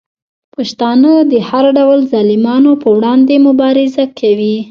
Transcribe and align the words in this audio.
پښتانه 0.55 1.11
د 1.31 1.33
هر 1.49 1.65
ډول 1.77 1.99
ظالمانو 2.11 2.71
په 2.81 2.87
وړاندې 2.97 3.35
مبارزه 3.47 4.03
کوي. 4.19 4.55